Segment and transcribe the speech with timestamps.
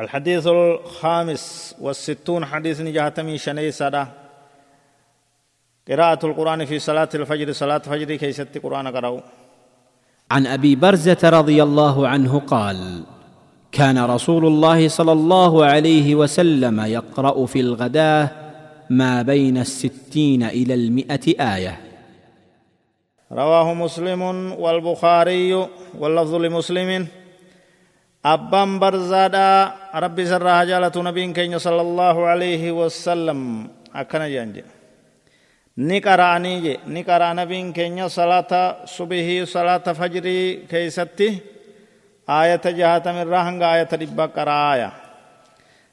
[0.00, 4.06] الحديث الخامس والستون حديث جهتمي شني سدا
[5.88, 9.20] قراءة القرآن في صلاة الفجر صلاة فجر كي ست قرآن قرأوا
[10.30, 13.02] عن أبي برزة رضي الله عنه قال
[13.72, 18.30] كان رسول الله صلى الله عليه وسلم يقرأ في الغداة
[18.90, 21.80] ما بين الستين إلى المائه آية.
[23.32, 24.22] رواه مسلم
[24.52, 25.68] والبخاري
[25.98, 27.06] واللفظ لمسلم.
[28.24, 34.64] أبان برزادا ربي سرها جالة نبي كين صلى الله عليه وسلم أكنا جانجي
[35.78, 41.38] نقرأني جي نقرأ نبي كين صلاة صبحي صلاة فجري كيستي
[42.28, 44.92] آية جهة من رهنگ آية ربا قرآية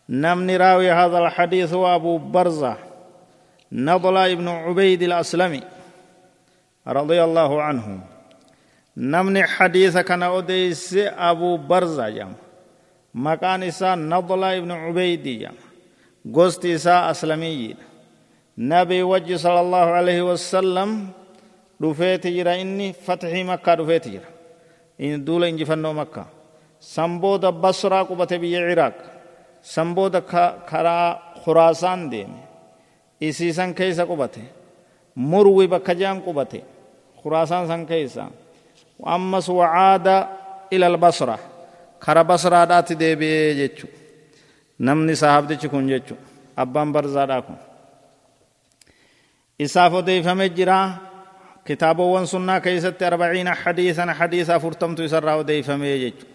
[0.09, 2.77] نم راوي هذا الحديث أبو برزة
[3.71, 5.61] نضل ابن عبيد الأسلمي
[6.87, 8.14] رضي الله عنه
[8.97, 12.33] نمني حديث كان أديس أبو برزة جام.
[13.13, 15.55] مكان إساء نضل ابن عبيد جام.
[16.33, 17.75] قست إساء أسلمي
[18.57, 21.07] نبي وجه صلى الله عليه وسلم
[21.83, 24.29] رفيت جرا إني فتح مكة رفيت جرا
[25.01, 26.25] إن دول إنجي فنو مكة.
[26.79, 28.93] سنبود بصرة قبة بي عراق.
[29.63, 30.17] سنبود
[30.69, 32.31] كرا خراسان دين.
[33.23, 34.43] إسيسان كيسا قبته
[35.15, 36.61] مروي بكجام قبته
[37.23, 38.29] خراسان سن كيسا
[38.99, 40.07] وأمس وعاد
[40.73, 41.39] إلى البصرة.
[42.03, 43.87] كرا بصرة دات ديبي جيتشو.
[44.79, 46.15] نمني صاحب دي چكون جيتشو.
[46.57, 47.57] أبان برزادا كون
[49.61, 50.97] إسافو ديفم جرا
[51.65, 56.27] كتابو وان سنة كيست أربعين حديثا حديثا فرتمت يسراو ديفم جيتشو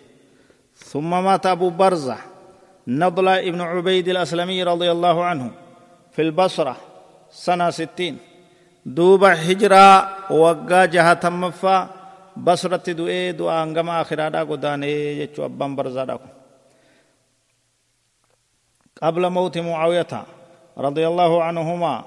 [0.76, 2.16] ثم مات أبو برزة.
[2.88, 5.50] نضلة ابن عبيد الأسلمي رضي الله عنه
[6.12, 6.76] في البصرة.
[7.30, 8.18] سنة ستين.
[8.86, 11.88] duuba hijiraa waggaa jahatamaffaa
[12.36, 16.40] basratti du'ee du'a hangama akhiraadhaa godaanee jechuu abbaan barzaadha kun
[19.02, 20.12] قبل موت معاوية
[20.78, 22.04] رضي الله عنهما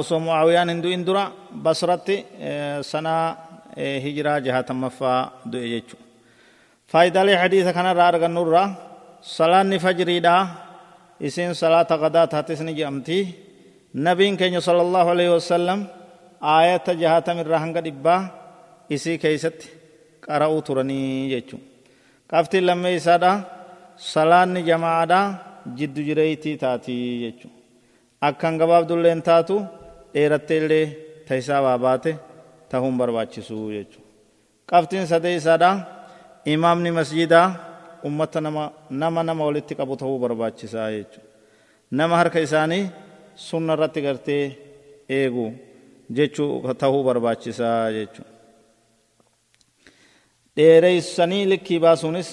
[0.00, 2.08] أصو معاويان هندو اندرا بصرت
[2.80, 3.36] سنة
[3.78, 5.98] هجرة جهة مفا دو يجو
[6.86, 8.54] فايدة لحديث كان رارغ النور
[9.22, 10.46] صلاة فجر دا
[11.22, 13.20] اسين صلاة غدا تاتسني جامتي
[13.94, 15.86] نبين كين صلى الله عليه وسلم
[16.42, 17.36] آية جهاتم
[18.92, 19.58] اسي كيست
[20.28, 21.58] قرأوا ترني يجو
[22.30, 23.32] قفت لما يسادا
[24.12, 25.22] صلاة جماعة
[25.78, 27.48] جد جريتي تاتي يجو
[28.22, 29.58] أكان قباب دلين تاتو
[30.16, 30.86] dheerattee illee
[31.28, 32.10] taisaa waa baate
[32.70, 34.06] tahuun barbaachisuu jechuudha.
[34.70, 35.70] Qabtiin sadee isaadha
[36.54, 37.48] imaamni masjidaa
[38.08, 41.28] ummata nama nama nama walitti qabu tahuu barbaachisaa jechuudha.
[41.98, 42.84] Nama harka isaanii
[43.48, 44.44] sunna irratti gartee
[45.18, 45.44] eegu
[46.16, 48.35] jechuu tahuu barbaachisaa jechuudha.
[50.56, 52.28] Dheereessanii likkii baasuunis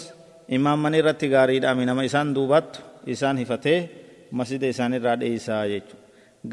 [0.57, 2.79] imaammanii irratti gaariidha nama isaan duubattu
[3.13, 3.79] isaan hifatee
[4.31, 6.03] masjida isaanirraa dheeysaa jechuudha.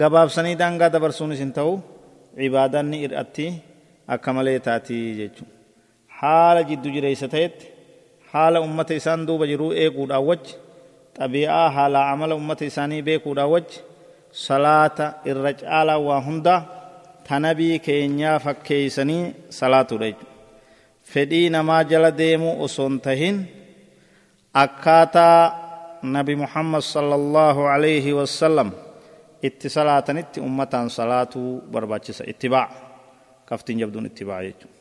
[0.00, 1.75] Gabaabsanii daangaa dabarsuunis hin ta'u
[2.47, 3.47] ibaadanni irratti
[4.14, 5.54] akka malee taatii jechuudha.
[6.20, 7.66] Haala jiddu jireessa ta'etti
[8.32, 10.54] haala ummata isaan duuba jiruu eeguudhaan wajji
[11.19, 13.78] xabi'aa haala amala ummata isaanii beekuudhaan wajji
[14.47, 16.56] salaata irra caalaa waa hunda
[17.28, 19.22] tanabii keenyaa fakkeeysanii
[19.60, 20.30] salaatudha jechuudha.
[21.12, 23.37] Fedhii namaa jala deemuu osoo hin tahin
[24.65, 25.38] akkaataa
[26.16, 28.71] nabi Muhammad sallallahu alaihi wasallam
[29.49, 32.66] itti salaatanitti ummataan salaatuu barbaachisa ittibaa
[33.49, 34.80] kaftiin jabduun ittibaa jechuudha.